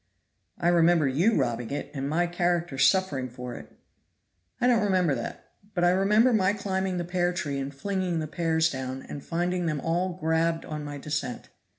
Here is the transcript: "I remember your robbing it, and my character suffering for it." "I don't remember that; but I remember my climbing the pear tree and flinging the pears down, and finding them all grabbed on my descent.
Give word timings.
"I 0.57 0.69
remember 0.69 1.07
your 1.07 1.35
robbing 1.35 1.69
it, 1.69 1.91
and 1.93 2.09
my 2.09 2.25
character 2.25 2.79
suffering 2.79 3.29
for 3.29 3.53
it." 3.53 3.77
"I 4.59 4.65
don't 4.65 4.81
remember 4.83 5.13
that; 5.13 5.51
but 5.75 5.83
I 5.83 5.91
remember 5.91 6.33
my 6.33 6.53
climbing 6.53 6.97
the 6.97 7.03
pear 7.03 7.31
tree 7.31 7.59
and 7.59 7.71
flinging 7.71 8.17
the 8.17 8.25
pears 8.25 8.71
down, 8.71 9.03
and 9.03 9.23
finding 9.23 9.67
them 9.67 9.79
all 9.79 10.13
grabbed 10.13 10.65
on 10.65 10.83
my 10.83 10.97
descent. 10.97 11.49